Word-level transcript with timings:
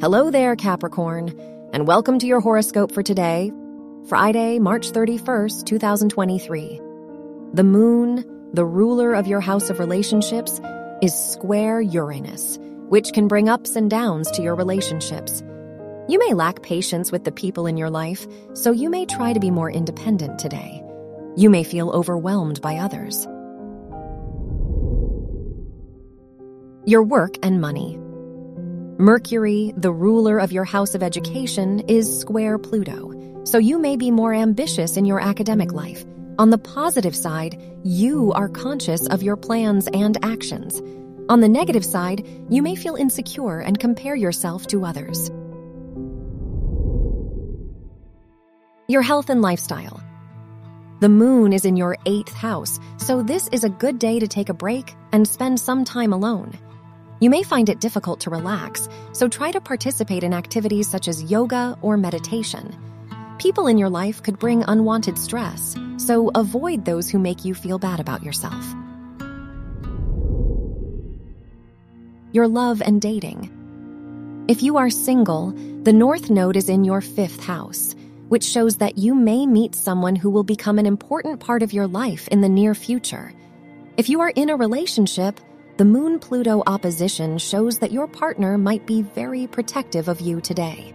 Hello 0.00 0.30
there, 0.30 0.54
Capricorn, 0.54 1.36
and 1.72 1.84
welcome 1.84 2.20
to 2.20 2.26
your 2.28 2.38
horoscope 2.38 2.92
for 2.92 3.02
today, 3.02 3.50
Friday, 4.06 4.60
March 4.60 4.92
31st, 4.92 5.66
2023. 5.66 6.80
The 7.52 7.64
moon, 7.64 8.50
the 8.52 8.64
ruler 8.64 9.14
of 9.14 9.26
your 9.26 9.40
house 9.40 9.70
of 9.70 9.80
relationships, 9.80 10.60
is 11.02 11.12
square 11.12 11.80
Uranus, 11.80 12.60
which 12.88 13.12
can 13.12 13.26
bring 13.26 13.48
ups 13.48 13.74
and 13.74 13.90
downs 13.90 14.30
to 14.30 14.42
your 14.42 14.54
relationships. 14.54 15.42
You 16.08 16.20
may 16.20 16.32
lack 16.32 16.62
patience 16.62 17.10
with 17.10 17.24
the 17.24 17.32
people 17.32 17.66
in 17.66 17.76
your 17.76 17.90
life, 17.90 18.24
so 18.54 18.70
you 18.70 18.90
may 18.90 19.04
try 19.04 19.32
to 19.32 19.40
be 19.40 19.50
more 19.50 19.68
independent 19.68 20.38
today. 20.38 20.80
You 21.34 21.50
may 21.50 21.64
feel 21.64 21.90
overwhelmed 21.90 22.60
by 22.60 22.76
others. 22.76 23.26
Your 26.86 27.02
work 27.02 27.34
and 27.42 27.60
money. 27.60 27.98
Mercury, 29.00 29.72
the 29.76 29.92
ruler 29.92 30.40
of 30.40 30.50
your 30.50 30.64
house 30.64 30.96
of 30.96 31.04
education, 31.04 31.78
is 31.86 32.18
square 32.18 32.58
Pluto, 32.58 33.44
so 33.44 33.56
you 33.56 33.78
may 33.78 33.96
be 33.96 34.10
more 34.10 34.34
ambitious 34.34 34.96
in 34.96 35.04
your 35.04 35.20
academic 35.20 35.72
life. 35.72 36.04
On 36.36 36.50
the 36.50 36.58
positive 36.58 37.14
side, 37.14 37.62
you 37.84 38.32
are 38.32 38.48
conscious 38.48 39.06
of 39.06 39.22
your 39.22 39.36
plans 39.36 39.86
and 39.94 40.18
actions. 40.24 40.82
On 41.28 41.38
the 41.38 41.48
negative 41.48 41.84
side, 41.84 42.26
you 42.50 42.60
may 42.60 42.74
feel 42.74 42.96
insecure 42.96 43.60
and 43.60 43.78
compare 43.78 44.16
yourself 44.16 44.66
to 44.66 44.84
others. 44.84 45.30
Your 48.88 49.02
health 49.02 49.30
and 49.30 49.42
lifestyle. 49.42 50.02
The 50.98 51.08
moon 51.08 51.52
is 51.52 51.64
in 51.64 51.76
your 51.76 51.96
eighth 52.04 52.32
house, 52.32 52.80
so 52.96 53.22
this 53.22 53.48
is 53.52 53.62
a 53.62 53.68
good 53.68 54.00
day 54.00 54.18
to 54.18 54.26
take 54.26 54.48
a 54.48 54.54
break 54.54 54.96
and 55.12 55.28
spend 55.28 55.60
some 55.60 55.84
time 55.84 56.12
alone. 56.12 56.58
You 57.20 57.30
may 57.30 57.42
find 57.42 57.68
it 57.68 57.80
difficult 57.80 58.20
to 58.20 58.30
relax, 58.30 58.88
so 59.12 59.26
try 59.26 59.50
to 59.50 59.60
participate 59.60 60.22
in 60.22 60.32
activities 60.32 60.88
such 60.88 61.08
as 61.08 61.24
yoga 61.24 61.76
or 61.82 61.96
meditation. 61.96 62.76
People 63.38 63.66
in 63.66 63.76
your 63.76 63.90
life 63.90 64.22
could 64.22 64.38
bring 64.38 64.62
unwanted 64.68 65.18
stress, 65.18 65.74
so 65.96 66.30
avoid 66.36 66.84
those 66.84 67.10
who 67.10 67.18
make 67.18 67.44
you 67.44 67.54
feel 67.54 67.78
bad 67.78 67.98
about 67.98 68.22
yourself. 68.22 68.72
Your 72.30 72.46
love 72.46 72.82
and 72.82 73.02
dating. 73.02 74.46
If 74.48 74.62
you 74.62 74.76
are 74.76 74.90
single, 74.90 75.50
the 75.82 75.92
North 75.92 76.30
Node 76.30 76.56
is 76.56 76.68
in 76.68 76.84
your 76.84 77.00
fifth 77.00 77.42
house, 77.42 77.96
which 78.28 78.44
shows 78.44 78.76
that 78.76 78.96
you 78.96 79.14
may 79.14 79.44
meet 79.44 79.74
someone 79.74 80.14
who 80.14 80.30
will 80.30 80.44
become 80.44 80.78
an 80.78 80.86
important 80.86 81.40
part 81.40 81.64
of 81.64 81.72
your 81.72 81.88
life 81.88 82.28
in 82.28 82.42
the 82.42 82.48
near 82.48 82.74
future. 82.74 83.32
If 83.96 84.08
you 84.08 84.20
are 84.20 84.30
in 84.30 84.50
a 84.50 84.56
relationship, 84.56 85.40
the 85.78 85.84
Moon 85.84 86.18
Pluto 86.18 86.64
opposition 86.66 87.38
shows 87.38 87.78
that 87.78 87.92
your 87.92 88.08
partner 88.08 88.58
might 88.58 88.84
be 88.84 89.02
very 89.02 89.46
protective 89.46 90.08
of 90.08 90.20
you 90.20 90.40
today. 90.40 90.92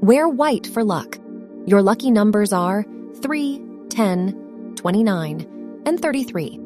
Wear 0.00 0.26
white 0.26 0.66
for 0.66 0.82
luck. 0.82 1.18
Your 1.66 1.82
lucky 1.82 2.10
numbers 2.10 2.54
are 2.54 2.86
3, 3.20 3.60
10, 3.90 4.72
29, 4.74 5.82
and 5.84 6.00
33. 6.00 6.60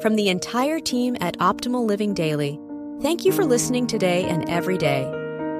From 0.00 0.14
the 0.14 0.28
entire 0.28 0.78
team 0.78 1.16
at 1.20 1.36
Optimal 1.38 1.84
Living 1.84 2.14
Daily, 2.14 2.60
thank 3.02 3.24
you 3.24 3.32
for 3.32 3.44
listening 3.44 3.88
today 3.88 4.22
and 4.26 4.48
every 4.48 4.78
day 4.78 5.17